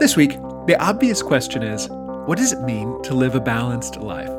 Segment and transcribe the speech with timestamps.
[0.00, 0.30] This week,
[0.66, 1.86] the obvious question is
[2.24, 4.30] what does it mean to live a balanced life?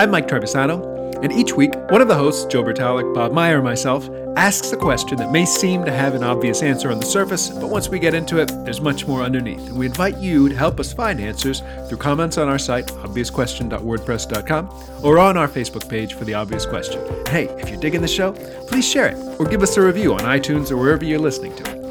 [0.00, 3.64] I'm Mike Travisano, and each week, one of the hosts, Joe Bertalik, Bob Meyer, and
[3.64, 4.08] myself,
[4.38, 7.68] asks a question that may seem to have an obvious answer on the surface, but
[7.68, 9.68] once we get into it, there's much more underneath.
[9.68, 15.04] And we invite you to help us find answers through comments on our site, obviousquestion.wordpress.com,
[15.04, 17.02] or on our Facebook page for The Obvious Question.
[17.26, 18.32] Hey, if you're digging the show,
[18.66, 21.70] please share it or give us a review on iTunes or wherever you're listening to
[21.70, 21.81] it.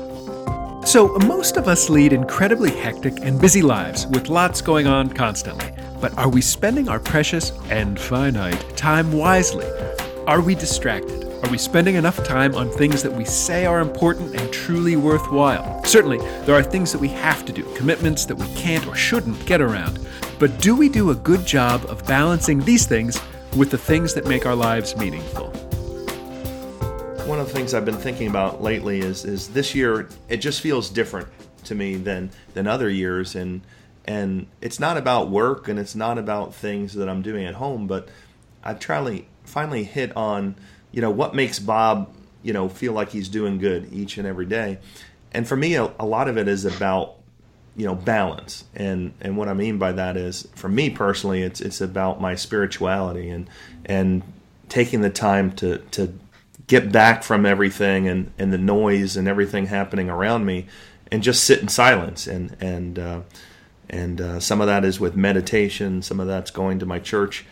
[0.84, 5.72] So, most of us lead incredibly hectic and busy lives with lots going on constantly.
[6.02, 9.68] But are we spending our precious and finite time wisely?
[10.26, 11.24] Are we distracted?
[11.44, 15.84] Are we spending enough time on things that we say are important and truly worthwhile?
[15.84, 19.46] Certainly, there are things that we have to do, commitments that we can't or shouldn't
[19.46, 20.00] get around.
[20.40, 23.22] But do we do a good job of balancing these things
[23.56, 25.54] with the things that make our lives meaningful?
[27.42, 30.92] Of the things I've been thinking about lately is is this year it just feels
[30.92, 31.28] different
[31.64, 33.34] to me than than other years.
[33.34, 33.62] And
[34.06, 37.88] and it's not about work and it's not about things that I'm doing at home
[37.88, 38.10] but
[38.64, 40.54] I've finally finally hit on
[40.92, 44.46] you know what makes Bob you know feel like he's doing good each and every
[44.46, 44.78] day.
[45.32, 47.16] And for me a, a lot of it is about
[47.76, 48.66] you know balance.
[48.76, 52.36] And and what I mean by that is for me personally it's it's about my
[52.36, 53.50] spirituality and
[53.84, 54.22] and
[54.70, 56.14] taking the time to to
[56.72, 60.66] get back from everything and, and the noise and everything happening around me
[61.12, 62.28] and just sit in silence.
[62.28, 63.22] And and uh,
[63.90, 67.46] and uh, some of that is with meditation some of that's going to my church.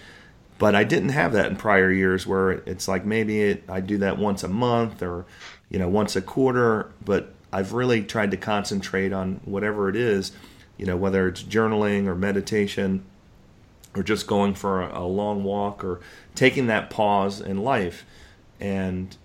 [0.58, 3.98] But I didn't have that in prior years where it's like maybe it, I do
[3.98, 5.26] that once a month or
[5.70, 6.90] you know once a quarter.
[7.04, 10.32] But I've really tried to concentrate on whatever it is
[10.78, 13.04] you know whether it's journaling or meditation
[13.96, 16.00] or just going for a, a long walk or
[16.36, 18.06] taking that pause in life
[18.60, 19.16] and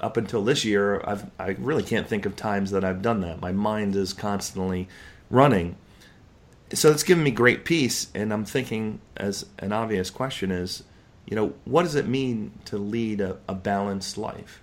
[0.00, 3.40] up until this year, I've, I really can't think of times that I've done that.
[3.40, 4.88] My mind is constantly
[5.30, 5.76] running.
[6.72, 8.08] So it's given me great peace.
[8.14, 10.84] And I'm thinking, as an obvious question is,
[11.26, 14.62] you know, what does it mean to lead a, a balanced life?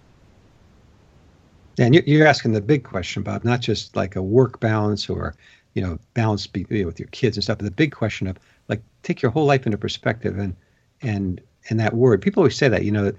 [1.80, 5.36] And you're asking the big question, Bob, not just like a work balance or,
[5.76, 9.22] you know, balance with your kids and stuff, but the big question of like take
[9.22, 10.56] your whole life into perspective and
[11.04, 11.40] and
[11.70, 12.22] and that word.
[12.22, 13.12] People always say that, you know,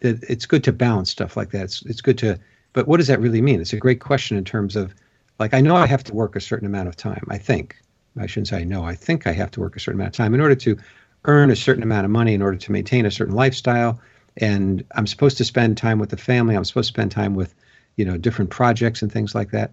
[0.00, 1.64] that it's good to balance stuff like that.
[1.64, 2.38] It's, it's good to,
[2.72, 3.60] but what does that really mean?
[3.60, 4.94] It's a great question in terms of,
[5.38, 7.26] like, I know I have to work a certain amount of time.
[7.28, 7.76] I think
[8.18, 8.84] I shouldn't say know.
[8.84, 10.78] I think I have to work a certain amount of time in order to
[11.24, 14.00] earn a certain amount of money, in order to maintain a certain lifestyle.
[14.36, 16.56] And I'm supposed to spend time with the family.
[16.56, 17.54] I'm supposed to spend time with,
[17.96, 19.72] you know, different projects and things like that.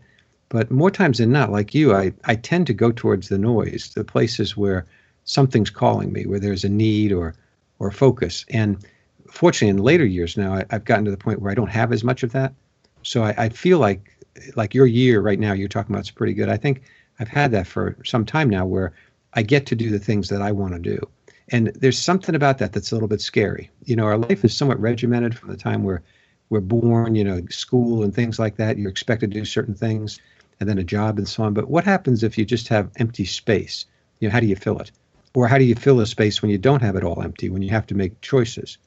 [0.50, 3.92] But more times than not, like you, I, I tend to go towards the noise,
[3.96, 4.86] the places where
[5.26, 7.36] something's calling me, where there's a need or
[7.80, 8.46] or focus.
[8.50, 8.78] And
[9.32, 11.92] fortunately, in later years now, I, have gotten to the point where I don't have
[11.92, 12.54] as much of that.
[13.04, 14.18] So I, I feel like
[14.56, 16.50] like your year right now you're talking about is pretty good.
[16.50, 16.84] I think
[17.20, 18.94] I've had that for some time now where
[19.34, 21.00] I get to do the things that I want to do.
[21.50, 23.70] And there's something about that that's a little bit scary.
[23.86, 26.02] You know, our life is somewhat regimented from the time we're
[26.50, 28.78] we're born, you know, school and things like that.
[28.78, 30.20] You're expected to do certain things
[30.60, 31.54] and then a job and so on.
[31.54, 33.86] But what happens if you just have empty space?
[34.20, 34.92] You know, how do you fill it?
[35.34, 37.62] Or how do you fill a space when you don't have it all empty, when
[37.62, 38.78] you have to make choices?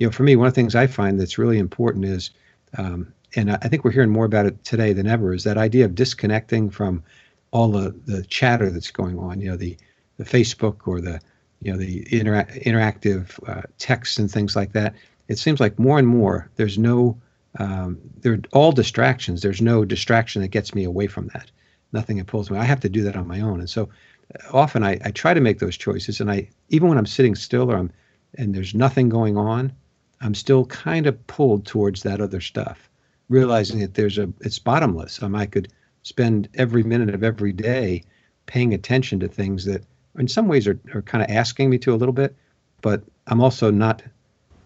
[0.00, 2.30] You know, for me, one of the things I find that's really important is,
[2.78, 5.84] um, and I think we're hearing more about it today than ever, is that idea
[5.84, 7.04] of disconnecting from
[7.52, 9.40] all the, the chatter that's going on.
[9.40, 9.76] You know, the
[10.16, 11.20] the Facebook or the
[11.60, 14.94] you know the intera- interactive uh, texts and things like that.
[15.28, 17.20] It seems like more and more there's no
[17.58, 19.42] um, they're all distractions.
[19.42, 21.50] There's no distraction that gets me away from that.
[21.92, 22.58] Nothing that pulls me.
[22.58, 23.60] I have to do that on my own.
[23.60, 23.90] And so
[24.34, 26.20] uh, often I, I try to make those choices.
[26.20, 27.92] And I even when I'm sitting still or I'm
[28.38, 29.72] and there's nothing going on,
[30.20, 32.90] I'm still kind of pulled towards that other stuff,
[33.28, 35.22] realizing that there's a it's bottomless.
[35.22, 35.72] Um, I could
[36.02, 38.02] spend every minute of every day
[38.46, 39.84] paying attention to things that
[40.18, 42.34] in some ways are, are kind of asking me to a little bit,
[42.82, 44.02] but I'm also not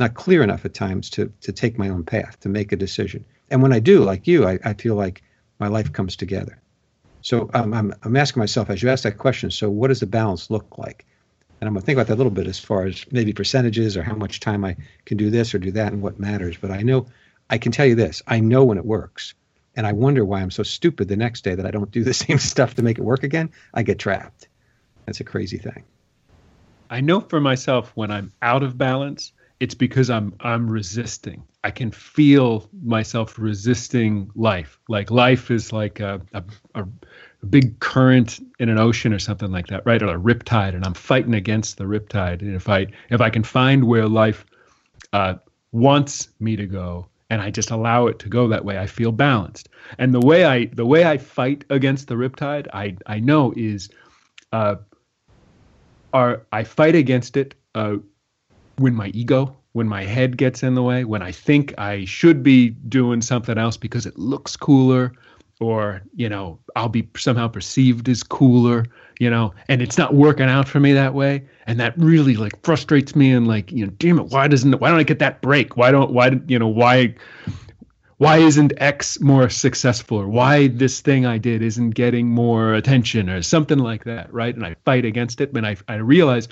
[0.01, 3.25] not clear enough at times to to take my own path, to make a decision.
[3.51, 5.23] And when I do, like you, I, I feel like
[5.59, 6.61] my life comes together.
[7.21, 10.07] So um, I'm, I'm asking myself, as you ask that question, so what does the
[10.07, 11.07] balance look like?
[11.61, 13.97] And I'm going to think about that a little bit as far as maybe percentages
[13.97, 16.57] or how much time I can do this or do that and what matters.
[16.57, 17.07] But I know,
[17.49, 19.35] I can tell you this I know when it works.
[19.77, 22.15] And I wonder why I'm so stupid the next day that I don't do the
[22.25, 23.51] same stuff to make it work again.
[23.73, 24.49] I get trapped.
[25.07, 25.85] That's a crazy thing.
[26.91, 31.45] I know for myself when I'm out of balance, it's because I'm I'm resisting.
[31.63, 34.79] I can feel myself resisting life.
[34.89, 36.87] Like life is like a, a, a
[37.45, 40.03] a big current in an ocean or something like that, right?
[40.03, 42.41] Or a riptide, and I'm fighting against the riptide.
[42.41, 44.47] And if I if I can find where life
[45.13, 45.35] uh,
[45.71, 49.13] wants me to go, and I just allow it to go that way, I feel
[49.13, 49.69] balanced.
[49.99, 53.91] And the way I the way I fight against the riptide, I I know is,
[54.53, 54.77] uh,
[56.15, 57.97] are I fight against it uh,
[58.79, 62.43] when my ego, when my head gets in the way, when I think I should
[62.43, 65.13] be doing something else because it looks cooler,
[65.61, 68.87] or you know I'll be somehow perceived as cooler,
[69.19, 72.63] you know, and it's not working out for me that way, and that really like
[72.63, 75.43] frustrates me and like you know, damn it, why doesn't why don't I get that
[75.43, 75.77] break?
[75.77, 77.15] Why don't why you know why
[78.17, 83.29] why isn't X more successful or why this thing I did isn't getting more attention
[83.29, 84.55] or something like that, right?
[84.55, 86.49] And I fight against it, but I I realize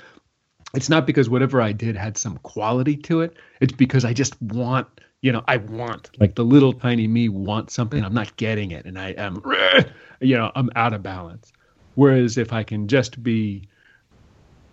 [0.73, 3.35] it's not because whatever I did had some quality to it.
[3.61, 4.87] It's because I just want
[5.23, 8.03] you know, I want like the little tiny me wants something.
[8.03, 9.41] I'm not getting it, and I am,
[10.19, 11.51] you know, I'm out of balance.
[11.95, 13.69] Whereas if I can just be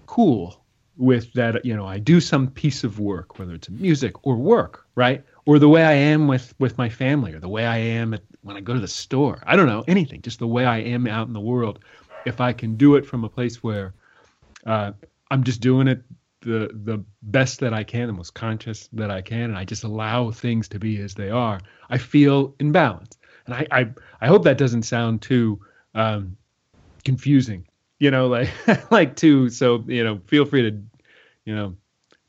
[0.07, 0.65] cool
[0.97, 4.87] with that, you know, I do some piece of work, whether it's music or work,
[4.97, 8.13] right, or the way I am with with my family, or the way I am
[8.13, 9.41] at, when I go to the store.
[9.47, 11.79] I don't know anything, just the way I am out in the world.
[12.27, 13.95] If I can do it from a place where
[14.67, 14.93] uh,
[15.31, 16.03] I'm just doing it
[16.43, 19.85] the the best that I can, the most conscious that I can, and I just
[19.85, 23.19] allow things to be as they are, I feel in balance.
[23.47, 23.91] And I I,
[24.21, 25.61] I hope that doesn't sound too
[25.95, 26.37] um,
[27.05, 27.67] confusing,
[27.99, 28.51] you know, like
[28.91, 29.51] like too.
[29.51, 30.83] So you know, feel free to
[31.45, 31.77] you know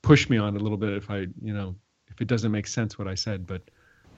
[0.01, 1.75] push me on a little bit if I you know
[2.09, 3.61] if it doesn't make sense what I said, but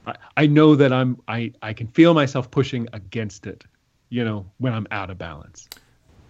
[0.08, 3.64] I, I know that I'm I I can feel myself pushing against it,
[4.10, 5.70] you know, when I'm out of balance.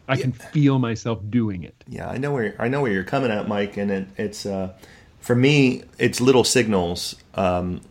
[0.08, 1.76] I can feel myself doing it.
[1.88, 4.74] Yeah, I know where I know where you're coming at, Mike, and it, it's uh,
[5.20, 7.16] for me, it's little signals.
[7.36, 7.82] Um,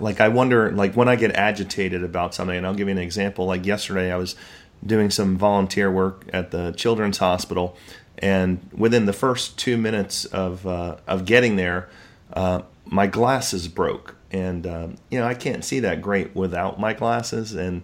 [0.00, 2.98] like I wonder, like when I get agitated about something, and I'll give you an
[2.98, 3.46] example.
[3.46, 4.36] Like yesterday, I was
[4.84, 7.76] doing some volunteer work at the Children's Hospital,
[8.18, 11.88] and within the first two minutes of uh, of getting there,
[12.32, 16.92] uh, my glasses broke, and um, you know I can't see that great without my
[16.92, 17.82] glasses, and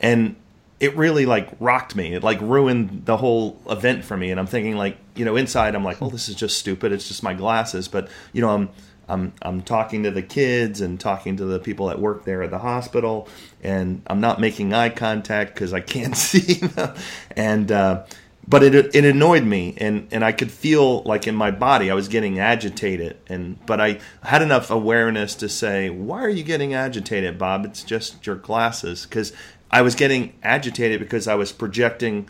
[0.00, 0.36] and
[0.80, 2.14] it really like rocked me.
[2.14, 4.30] It like ruined the whole event for me.
[4.30, 6.90] And I'm thinking like, you know, inside I'm like, oh, this is just stupid.
[6.90, 7.86] It's just my glasses.
[7.86, 8.70] But you know, I'm
[9.06, 12.50] I'm I'm talking to the kids and talking to the people that work there at
[12.50, 13.28] the hospital,
[13.62, 16.94] and I'm not making eye contact because I can't see them.
[17.36, 18.04] And uh,
[18.48, 21.94] but it it annoyed me, and and I could feel like in my body I
[21.94, 23.18] was getting agitated.
[23.28, 27.66] And but I had enough awareness to say, why are you getting agitated, Bob?
[27.66, 29.32] It's just your glasses because
[29.70, 32.28] I was getting agitated because I was projecting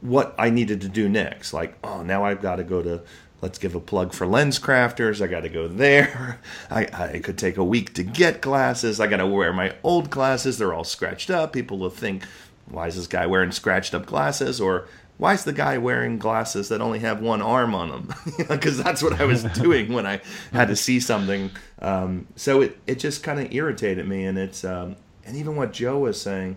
[0.00, 1.52] what I needed to do next.
[1.52, 3.02] Like, oh, now I've got to go to,
[3.40, 5.22] let's give a plug for LensCrafters.
[5.22, 6.40] I got to go there.
[6.70, 8.98] I, I could take a week to get glasses.
[9.00, 10.58] I got to wear my old glasses.
[10.58, 11.52] They're all scratched up.
[11.52, 12.24] People will think,
[12.66, 14.60] why is this guy wearing scratched up glasses?
[14.60, 14.88] Or
[15.18, 18.14] why is the guy wearing glasses that only have one arm on them?
[18.48, 20.20] Because that's what I was doing when I
[20.52, 21.50] had to see something.
[21.80, 24.24] Um, so it, it just kind of irritated me.
[24.24, 26.56] And it's, um, and even what Joe was saying,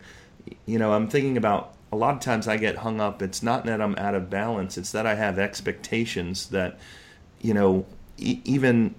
[0.66, 3.22] you know, I'm thinking about a lot of times I get hung up.
[3.22, 6.80] It's not that I'm out of balance, it's that I have expectations that,
[7.42, 7.86] you know,
[8.18, 8.96] e- even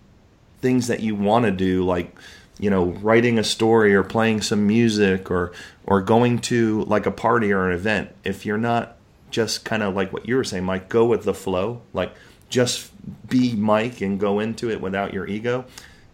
[0.61, 2.17] things that you want to do, like,
[2.59, 5.53] you know, writing a story or playing some music or
[5.87, 8.11] or going to like a party or an event.
[8.23, 8.97] If you're not
[9.31, 12.15] just kind of like what you were saying, Mike, go with the flow, like
[12.49, 12.91] just
[13.29, 15.65] be Mike and go into it without your ego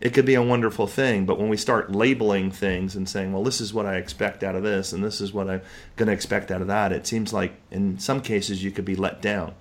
[0.00, 1.26] it could be a wonderful thing.
[1.26, 4.54] But when we start labeling things and saying, well, this is what I expect out
[4.54, 5.60] of this, and this is what I'm
[5.96, 8.96] going to expect out of that, it seems like in some cases you could be
[8.96, 9.54] let down.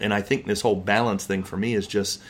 [0.00, 2.20] And I think this whole balance thing for me is just,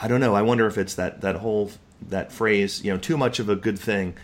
[0.00, 0.34] I don't know.
[0.34, 1.72] I wonder if it's that that whole
[2.08, 4.14] that phrase, you know, too much of a good thing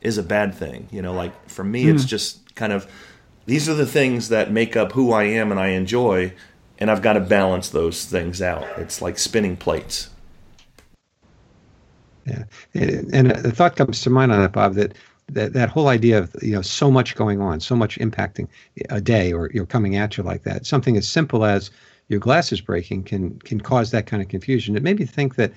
[0.00, 0.88] is a bad thing.
[0.90, 1.94] You know, like for me, mm.
[1.94, 2.08] it's hmm.
[2.08, 2.90] just kind of
[3.44, 6.32] these are the things that make up who I am and I enjoy,
[6.78, 8.66] and I've got to balance those things out.
[8.78, 10.10] It's like spinning plates.
[12.28, 12.44] Yeah,
[13.12, 14.94] and the thought comes to mind on that, Bob, that
[15.32, 18.48] that that whole idea of you know so much going on, so much impacting
[18.90, 20.66] a day, or you're coming at you like that.
[20.66, 21.70] Something as simple as
[22.08, 24.76] your glasses breaking can can cause that kind of confusion.
[24.76, 25.52] It made me think that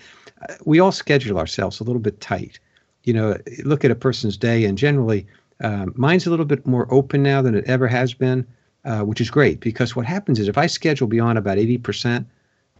[0.48, 2.60] uh, we all schedule ourselves a little bit tight.
[3.04, 5.26] You know, look at a person's day, and generally,
[5.64, 8.46] um, mine's a little bit more open now than it ever has been,
[8.86, 12.28] uh, which is great because what happens is if I schedule beyond about eighty percent,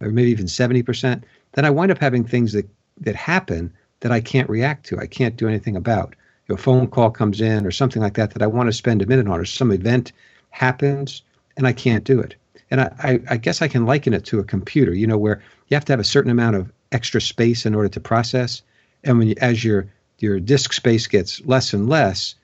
[0.00, 2.68] or maybe even seventy percent, then I wind up having things that
[3.00, 4.98] that happen that I can't react to.
[4.98, 6.14] I can't do anything about.
[6.50, 9.06] a phone call comes in or something like that that I want to spend a
[9.06, 10.12] minute on, or some event
[10.50, 11.22] happens
[11.56, 12.34] and I can't do it.
[12.70, 15.42] And I, I, I guess I can liken it to a computer, you know, where
[15.68, 18.62] you have to have a certain amount of extra space in order to process.
[19.04, 19.86] And when you, as your
[20.18, 22.34] your disk space gets less and less,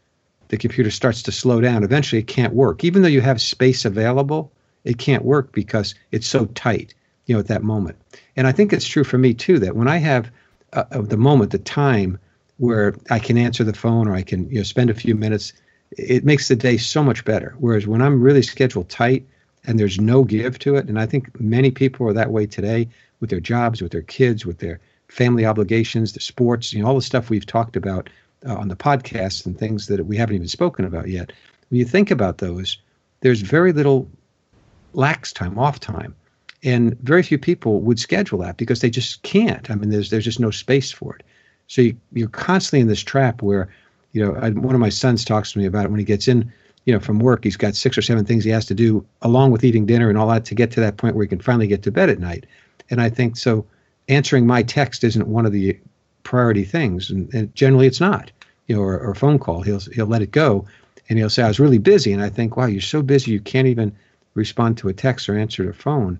[0.48, 1.84] the computer starts to slow down.
[1.84, 2.84] Eventually, it can't work.
[2.84, 4.50] Even though you have space available,
[4.84, 6.94] it can't work because it's so tight,
[7.26, 7.96] you know, at that moment.
[8.36, 10.30] And I think it's true for me too that when I have
[10.72, 12.18] uh, of the moment, the time
[12.58, 15.52] where I can answer the phone or I can you know spend a few minutes.
[15.92, 17.54] It makes the day so much better.
[17.58, 19.26] Whereas when I'm really scheduled tight
[19.64, 22.88] and there's no give to it, and I think many people are that way today
[23.20, 26.94] with their jobs, with their kids, with their family obligations, the sports, you know, all
[26.94, 28.10] the stuff we've talked about
[28.46, 31.32] uh, on the podcast and things that we haven't even spoken about yet.
[31.70, 32.78] When you think about those,
[33.20, 34.08] there's very little
[34.92, 36.14] lax time, off time.
[36.64, 39.70] And very few people would schedule that because they just can't.
[39.70, 41.22] I mean, there's there's just no space for it.
[41.68, 43.68] So you, you're constantly in this trap where,
[44.12, 46.26] you know, I, one of my sons talks to me about it when he gets
[46.26, 46.52] in,
[46.84, 47.44] you know, from work.
[47.44, 50.18] He's got six or seven things he has to do along with eating dinner and
[50.18, 52.18] all that to get to that point where he can finally get to bed at
[52.18, 52.46] night.
[52.90, 53.66] And I think so.
[54.08, 55.78] Answering my text isn't one of the
[56.22, 58.32] priority things, and, and generally it's not.
[58.66, 60.66] You know, or, or a phone call, he'll he'll let it go,
[61.08, 63.40] and he'll say I was really busy, and I think, wow, you're so busy you
[63.40, 63.94] can't even
[64.34, 66.18] respond to a text or answer the phone.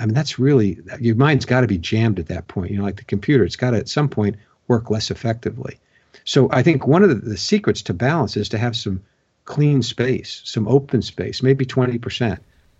[0.00, 2.70] I mean, that's really your mind's got to be jammed at that point.
[2.70, 4.36] You know, like the computer, it's got to at some point
[4.68, 5.78] work less effectively.
[6.24, 9.02] So I think one of the, the secrets to balance is to have some
[9.44, 12.38] clean space, some open space, maybe 20%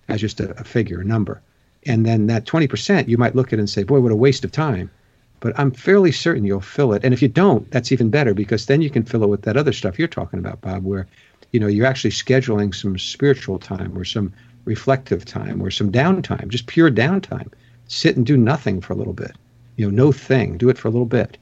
[0.09, 1.43] as just a, a figure, a number.
[1.87, 4.45] And then that 20%, you might look at it and say, boy, what a waste
[4.45, 4.91] of time.
[5.41, 7.05] But I'm fairly certain you'll fill it.
[7.05, 9.59] And if you don't, that's even better because then you can fill it with that
[9.59, 11.07] other stuff you're talking about, Bob, where
[11.53, 14.33] you know you're actually scheduling some spiritual time or some
[14.65, 17.53] reflective time or some downtime, just pure downtime.
[17.87, 19.33] Sit and do nothing for a little bit.
[19.77, 20.57] You know, no thing.
[20.57, 21.37] Do it for a little bit.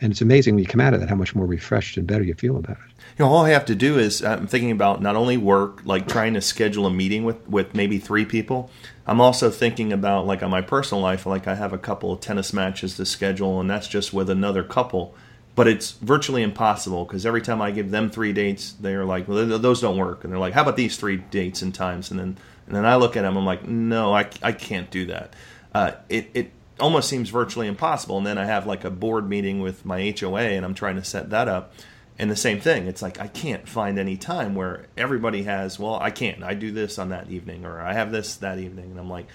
[0.00, 2.22] And it's amazing when you come out of that how much more refreshed and better
[2.22, 3.02] you feel about it.
[3.18, 5.80] You know, all I have to do is uh, I'm thinking about not only work,
[5.84, 8.70] like trying to schedule a meeting with, with maybe three people.
[9.06, 12.20] I'm also thinking about like on my personal life, like I have a couple of
[12.20, 15.14] tennis matches to schedule, and that's just with another couple.
[15.54, 19.58] But it's virtually impossible because every time I give them three dates, they're like, well,
[19.58, 20.22] those don't work.
[20.22, 22.10] And they're like, how about these three dates and times?
[22.10, 25.06] And then and then I look at them, I'm like, no, I, I can't do
[25.06, 25.34] that.
[25.72, 28.18] Uh, it, it almost seems virtually impossible.
[28.18, 31.04] And then I have like a board meeting with my HOA and I'm trying to
[31.04, 31.72] set that up.
[32.18, 35.96] And the same thing, it's like I can't find any time where everybody has, well,
[36.00, 36.42] I can't.
[36.42, 38.90] I do this on that evening or I have this that evening.
[38.90, 39.26] And I'm like,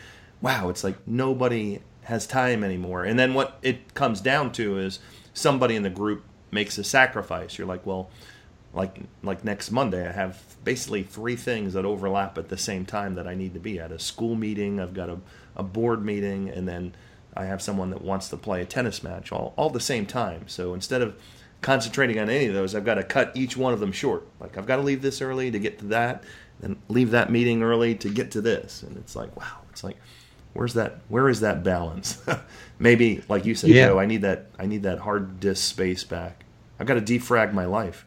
[0.41, 3.03] wow, it's like nobody has time anymore.
[3.03, 4.99] And then what it comes down to is
[5.33, 7.57] somebody in the group makes a sacrifice.
[7.57, 8.09] You're like, well,
[8.73, 13.15] like like next Monday, I have basically three things that overlap at the same time
[13.15, 14.79] that I need to be at a school meeting.
[14.79, 15.19] I've got a,
[15.55, 16.95] a board meeting, and then
[17.35, 20.47] I have someone that wants to play a tennis match all all the same time.
[20.47, 21.19] So instead of
[21.61, 24.25] concentrating on any of those, I've got to cut each one of them short.
[24.39, 26.23] Like I've got to leave this early to get to that,
[26.61, 28.83] and leave that meeting early to get to this.
[28.83, 29.97] And it's like, wow, it's like,
[30.53, 31.01] where's that?
[31.09, 32.23] Where is that balance?
[32.79, 33.87] Maybe, like you said, yeah.
[33.87, 34.47] Joe, I need that.
[34.57, 36.45] I need that hard disk space back.
[36.79, 38.05] I've got to defrag my life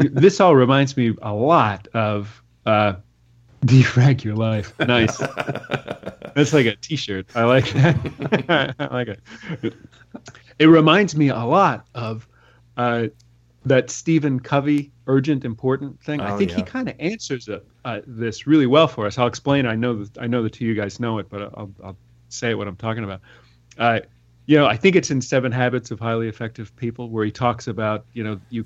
[0.00, 2.94] this all reminds me a lot of uh,
[3.64, 4.78] defrag your life.
[4.78, 5.18] Nice.
[6.34, 7.26] That's like a T-shirt.
[7.34, 8.74] I like that.
[8.78, 9.74] I like it.
[10.58, 12.28] It reminds me a lot of
[12.76, 13.08] uh,
[13.66, 16.20] that Stephen Covey urgent important thing.
[16.20, 16.56] Oh, I think yeah.
[16.58, 19.18] he kind of answers it, uh, this really well for us.
[19.18, 19.66] I'll explain.
[19.66, 21.96] I know that I know the two of you guys know it, but I'll, I'll
[22.28, 23.20] say what I'm talking about.
[23.76, 24.00] Uh,
[24.46, 27.66] you know, I think it's in Seven Habits of Highly Effective People where he talks
[27.66, 28.64] about you know you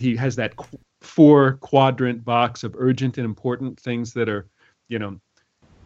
[0.00, 4.48] he has that qu- four quadrant box of urgent and important things that are,
[4.88, 5.20] you know,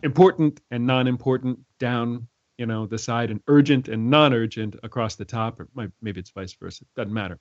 [0.02, 2.26] important and non-important down,
[2.58, 5.68] you know, the side, and urgent and non-urgent across the top, or
[6.00, 6.84] maybe it's vice versa.
[6.96, 7.38] Doesn't matter.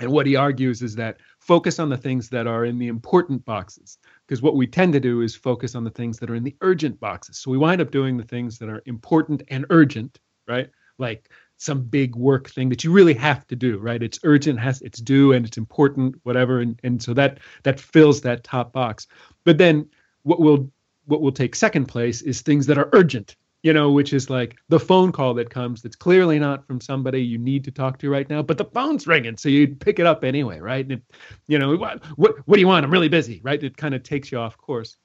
[0.00, 3.44] And what he argues is that focus on the things that are in the important
[3.44, 6.44] boxes, because what we tend to do is focus on the things that are in
[6.44, 7.38] the urgent boxes.
[7.38, 10.18] So we wind up doing the things that are important and urgent,
[10.48, 10.70] right?
[10.98, 14.02] Like some big work thing that you really have to do right?
[14.02, 18.20] It's urgent has it's due and it's important whatever and, and so that that fills
[18.22, 19.06] that top box.
[19.44, 19.88] But then
[20.22, 20.70] what will
[21.06, 24.56] what will take second place is things that are urgent you know which is like
[24.68, 28.10] the phone call that comes that's clearly not from somebody you need to talk to
[28.10, 30.84] right now but the phone's ringing so you pick it up anyway right?
[30.84, 31.02] And it,
[31.48, 32.84] you know what, what what do you want?
[32.84, 33.60] I'm really busy right?
[33.60, 34.96] It kind of takes you off course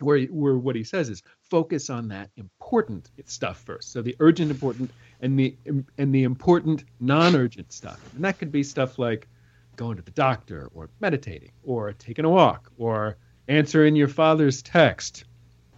[0.00, 4.50] where where what he says is focus on that important stuff first so the urgent
[4.50, 4.90] important
[5.24, 5.56] and the
[5.98, 7.98] and the important non-urgent stuff.
[8.14, 9.26] And that could be stuff like
[9.74, 13.16] going to the doctor or meditating or taking a walk or
[13.48, 15.24] answering your father's text.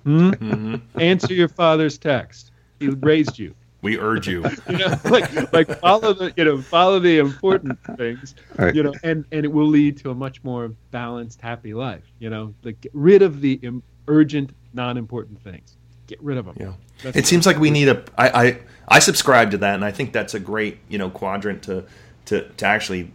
[0.03, 0.31] Hmm?
[0.31, 1.01] Mm-hmm.
[1.01, 2.51] Answer your father's text.
[2.81, 3.55] He raised you.
[3.83, 4.45] We urge you.
[4.69, 8.35] you know, like like follow the you know follow the important things.
[8.57, 8.75] Right.
[8.75, 12.03] You know, and and it will lead to a much more balanced, happy life.
[12.19, 13.61] You know, like get rid of the
[14.09, 15.77] urgent, non-important things.
[16.07, 16.57] Get rid of them.
[16.59, 16.73] Yeah.
[17.03, 18.05] That's it seems like we need a.
[18.17, 18.59] I, I
[18.89, 21.85] I subscribe to that, and I think that's a great you know quadrant to
[22.27, 23.13] to to actually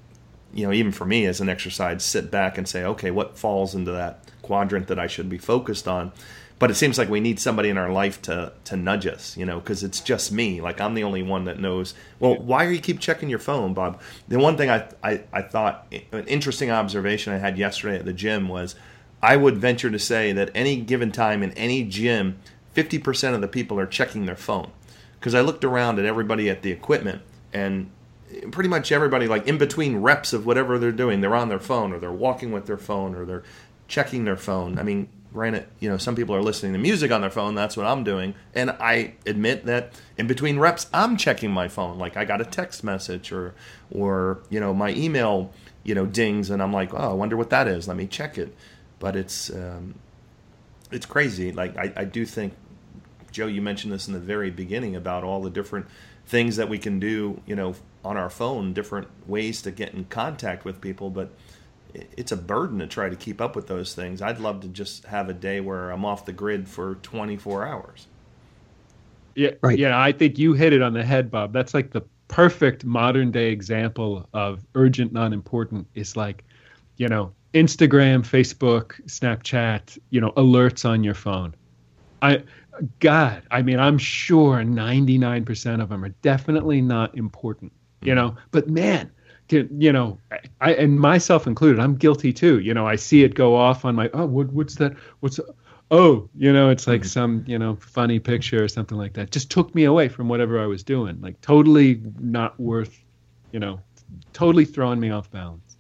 [0.54, 3.74] you know, even for me as an exercise, sit back and say, okay, what falls
[3.76, 6.12] into that quadrant that I should be focused on?
[6.60, 9.46] But it seems like we need somebody in our life to to nudge us, you
[9.48, 10.62] know, because it's just me.
[10.62, 11.96] Like I'm the only one that knows.
[12.20, 14.00] Well, why are you keep checking your phone, Bob?
[14.28, 18.14] The one thing I I, I thought an interesting observation I had yesterday at the
[18.14, 18.76] gym was,
[19.24, 22.40] I would venture to say that any given time in any gym,
[22.76, 24.72] 50% of the people are checking their phone.
[25.20, 27.22] Because I looked around at everybody at the equipment
[27.54, 27.92] and
[28.52, 31.92] pretty much everybody like in between reps of whatever they're doing they're on their phone
[31.92, 33.44] or they're walking with their phone or they're
[33.90, 34.80] checking their phone.
[34.80, 37.78] I mean granted you know some people are listening to music on their phone that's
[37.78, 41.98] what i'm doing and i admit that in between reps i'm checking my phone.
[41.98, 43.54] Like i got a text message or
[43.92, 47.50] or you know my email you know dings and i'm like oh i wonder what
[47.50, 47.88] that is.
[47.88, 48.56] Let me check it
[49.02, 49.96] but it's um,
[50.92, 52.54] it's crazy like I, I do think
[53.34, 55.88] joe you mentioned this in the very beginning about all the different
[56.26, 60.06] things that we can do you know on our phone different ways to get in
[60.06, 61.32] contact with people, but
[61.94, 64.22] it's a burden to try to keep up with those things.
[64.22, 68.08] I'd love to just have a day where I'm off the grid for 24 hours.
[69.36, 69.78] Yeah, right.
[69.78, 71.54] Yeah, I think you hit it on the head, Bob.
[71.54, 75.88] That's like the perfect modern day example of urgent, non important.
[75.96, 76.44] Is like,
[76.98, 81.56] you know, Instagram, Facebook, Snapchat, you know, alerts on your phone.
[82.22, 82.44] I
[83.00, 88.36] God, I mean, I'm sure 99% of them are definitely not important you know?
[88.52, 89.12] But man
[89.50, 90.18] you know
[90.62, 92.60] i and myself included i'm guilty too.
[92.60, 94.96] You know i see it go off on my oh what, what's that?
[95.20, 95.42] What's
[95.92, 97.08] oh you know it's like mm-hmm.
[97.08, 99.32] some you know funny picture or something like that.
[99.32, 101.20] Just took me away from whatever i was doing.
[101.20, 103.04] Like totally not worth
[103.52, 103.82] you know
[104.32, 105.71] totally throwing me off balance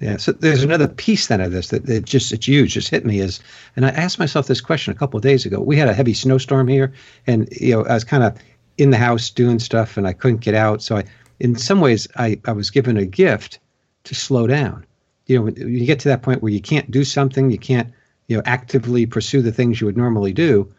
[0.00, 3.04] yeah so there's another piece then of this that it just it's huge just hit
[3.04, 3.40] me is
[3.76, 6.14] and i asked myself this question a couple of days ago we had a heavy
[6.14, 6.92] snowstorm here
[7.26, 8.36] and you know i was kind of
[8.76, 11.04] in the house doing stuff and i couldn't get out so i
[11.40, 13.58] in some ways, I, I was given a gift
[14.04, 14.84] to slow down.
[15.26, 17.92] You know, when you get to that point where you can't do something, you can't,
[18.28, 20.72] you know, actively pursue the things you would normally do,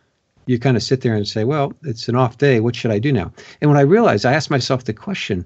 [0.47, 2.59] you kind of sit there and say, well, it's an off day.
[2.59, 3.31] What should I do now?
[3.61, 5.45] And when I realized, I asked myself the question,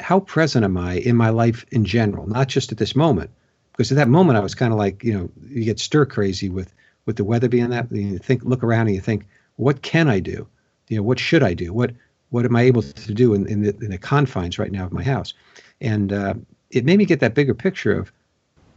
[0.00, 3.30] how present am I in my life in general, not just at this moment?
[3.72, 6.48] Because at that moment, I was kind of like, you know, you get stir crazy
[6.48, 6.72] with
[7.04, 7.90] with the weather being that.
[7.92, 9.26] You think, look around and you think,
[9.56, 10.46] what can I do?
[10.88, 11.72] You know, what should I do?
[11.72, 11.92] What
[12.30, 14.92] what am I able to do in, in, the, in the confines right now of
[14.92, 15.32] my house?
[15.80, 16.34] And uh,
[16.70, 18.12] it made me get that bigger picture of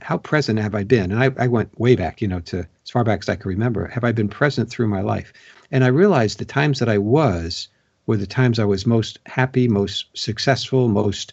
[0.01, 1.11] how present have I been?
[1.11, 3.49] And I, I went way back, you know, to as far back as I can
[3.49, 3.87] remember.
[3.87, 5.33] Have I been present through my life?
[5.71, 7.67] And I realized the times that I was
[8.09, 11.31] were the times I was most happy, most successful, most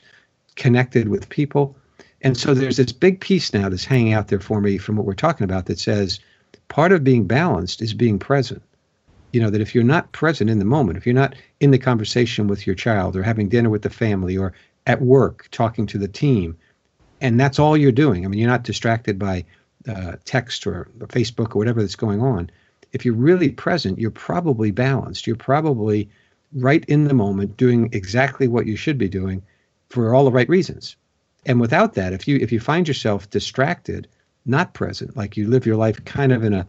[0.56, 1.74] connected with people.
[2.20, 5.06] And so there's this big piece now that's hanging out there for me from what
[5.06, 6.20] we're talking about that says
[6.68, 8.62] part of being balanced is being present.
[9.32, 11.78] You know that if you're not present in the moment if you're not in the
[11.78, 14.52] conversation with your child or having dinner with the family or
[14.86, 16.58] at work talking to the team
[17.22, 19.44] and that's all you're doing i mean you're not distracted by
[19.88, 22.50] uh, text or facebook or whatever that's going on.
[22.92, 25.26] If you're really present you're probably balanced.
[25.26, 26.08] You're probably
[26.52, 29.42] right in the moment doing exactly what you should be doing
[29.88, 30.96] for all the right reasons
[31.44, 34.08] and without that if you if you find yourself distracted
[34.44, 36.66] not present like you live your life kind of in a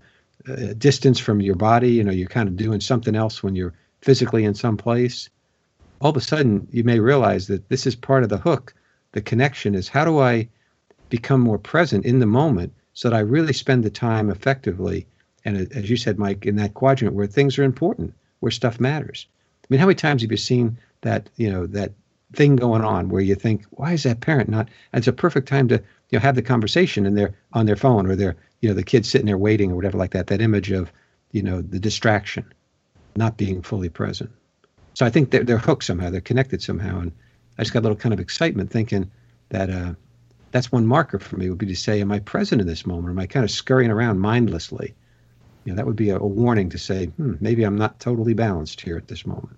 [0.47, 1.91] uh, distance from your body.
[1.91, 5.29] You know, you're kind of doing something else when you're physically in some place.
[5.99, 8.73] All of a sudden, you may realize that this is part of the hook.
[9.11, 10.47] The connection is how do I
[11.09, 15.07] become more present in the moment so that I really spend the time effectively.
[15.43, 19.27] And as you said, Mike, in that quadrant where things are important, where stuff matters.
[19.69, 21.93] I mean, how many times have you seen that, you know, that
[22.33, 24.69] thing going on where you think, why is that parent not?
[24.91, 25.75] And it's a perfect time to,
[26.09, 28.83] you know, have the conversation and they're on their phone or they're you know the
[28.83, 30.91] kid's sitting there waiting or whatever like that that image of
[31.31, 32.51] you know the distraction
[33.15, 34.31] not being fully present
[34.93, 37.11] so i think they're, they're hooked somehow they're connected somehow and
[37.57, 39.09] i just got a little kind of excitement thinking
[39.49, 39.93] that uh,
[40.51, 43.11] that's one marker for me would be to say am i present in this moment
[43.11, 44.95] am i kind of scurrying around mindlessly
[45.67, 48.33] you know that would be a, a warning to say hmm, maybe i'm not totally
[48.33, 49.57] balanced here at this moment.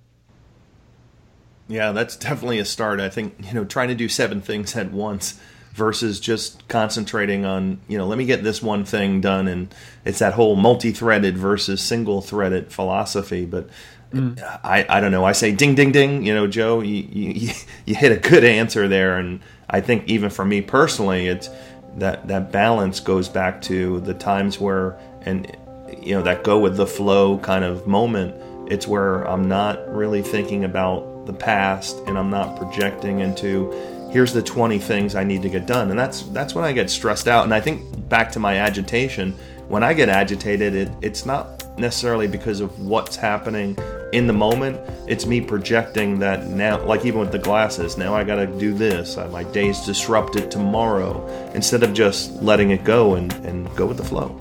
[1.68, 3.00] Yeah that's definitely a start.
[3.00, 5.40] I think you know trying to do seven things at once
[5.74, 10.18] versus just concentrating on you know let me get this one thing done and it's
[10.18, 13.46] that whole multi-threaded versus single-threaded philosophy.
[13.46, 13.70] But
[14.12, 14.42] mm.
[14.64, 15.26] I, I don't know.
[15.26, 17.52] I say ding ding ding you know joe you, you,
[17.86, 19.20] you hit a good answer there.
[19.20, 21.52] And i think even for me personally it's
[21.98, 25.56] that that balance goes back to the times where and
[25.98, 28.36] you know that go with the flow kind of moment
[28.72, 33.72] it's where i'm not really thinking about the past and i'm not projecting into
[34.10, 35.90] here's the 20 things I need to get done.
[35.90, 37.44] And that's that's when I get stressed out.
[37.46, 39.34] And I think back to my agitation,
[39.68, 43.78] when I get agitated, it, it's not necessarily because of what's happening
[44.12, 48.24] in the moment, it's me projecting that now, like even with the glasses, now I
[48.24, 49.18] got to do this.
[49.18, 53.98] Uh, my day's disrupted tomorrow instead of just letting it go and, and go with
[53.98, 54.40] the flow.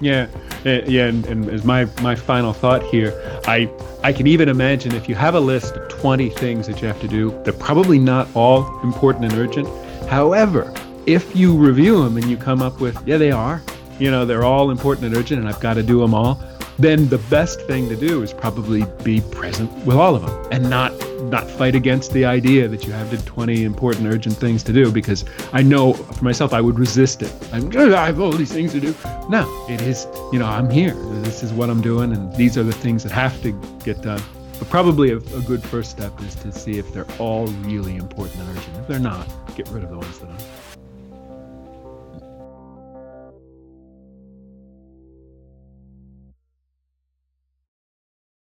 [0.00, 0.28] Yeah,
[0.64, 3.12] uh, yeah, and, and as my my final thought here,
[3.46, 3.68] I
[4.02, 7.00] I can even imagine if you have a list of 20 things that you have
[7.00, 9.68] to do, they're probably not all important and urgent.
[10.08, 10.72] However,
[11.06, 13.60] if you review them and you come up with, yeah, they are,
[13.98, 16.40] you know, they're all important and urgent, and I've got to do them all,
[16.78, 20.70] then the best thing to do is probably be present with all of them and
[20.70, 20.92] not
[21.30, 24.90] not fight against the idea that you have the 20 important urgent things to do
[24.90, 27.32] because I know for myself I would resist it.
[27.52, 28.94] I'm I have all these things to do.
[29.28, 30.94] No, it is, you know, I'm here.
[31.22, 33.52] This is what I'm doing and these are the things that have to
[33.84, 34.22] get done.
[34.58, 38.40] But probably a, a good first step is to see if they're all really important
[38.40, 38.76] and urgent.
[38.76, 40.44] If they're not, get rid of the ones that aren't.